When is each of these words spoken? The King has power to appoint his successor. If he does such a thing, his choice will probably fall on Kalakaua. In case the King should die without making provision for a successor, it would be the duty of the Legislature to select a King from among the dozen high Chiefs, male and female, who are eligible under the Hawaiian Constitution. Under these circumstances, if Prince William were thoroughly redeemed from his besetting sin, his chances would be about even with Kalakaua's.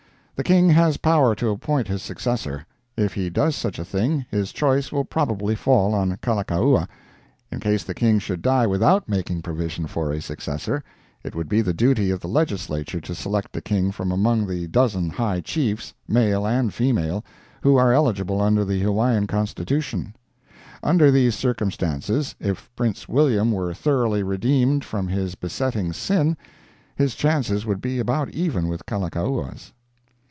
The 0.35 0.43
King 0.43 0.71
has 0.71 0.97
power 0.97 1.35
to 1.35 1.49
appoint 1.49 1.87
his 1.87 2.01
successor. 2.01 2.65
If 2.97 3.13
he 3.13 3.29
does 3.29 3.55
such 3.55 3.77
a 3.77 3.85
thing, 3.85 4.25
his 4.31 4.51
choice 4.51 4.91
will 4.91 5.05
probably 5.05 5.53
fall 5.53 5.93
on 5.93 6.17
Kalakaua. 6.17 6.87
In 7.51 7.59
case 7.59 7.83
the 7.83 7.93
King 7.93 8.17
should 8.17 8.41
die 8.41 8.65
without 8.65 9.07
making 9.07 9.43
provision 9.43 9.85
for 9.85 10.11
a 10.11 10.19
successor, 10.19 10.83
it 11.23 11.35
would 11.35 11.47
be 11.47 11.61
the 11.61 11.75
duty 11.75 12.09
of 12.09 12.21
the 12.21 12.27
Legislature 12.27 12.99
to 13.01 13.13
select 13.13 13.55
a 13.55 13.61
King 13.61 13.91
from 13.91 14.11
among 14.11 14.47
the 14.47 14.65
dozen 14.65 15.11
high 15.11 15.41
Chiefs, 15.41 15.93
male 16.07 16.47
and 16.47 16.73
female, 16.73 17.23
who 17.61 17.75
are 17.75 17.93
eligible 17.93 18.41
under 18.41 18.65
the 18.65 18.79
Hawaiian 18.81 19.27
Constitution. 19.27 20.15
Under 20.81 21.11
these 21.11 21.35
circumstances, 21.35 22.33
if 22.39 22.67
Prince 22.75 23.07
William 23.07 23.51
were 23.51 23.75
thoroughly 23.75 24.23
redeemed 24.23 24.83
from 24.83 25.07
his 25.07 25.35
besetting 25.35 25.93
sin, 25.93 26.35
his 26.95 27.13
chances 27.13 27.63
would 27.63 27.79
be 27.79 27.99
about 27.99 28.31
even 28.31 28.67
with 28.67 28.87
Kalakaua's. 28.87 29.71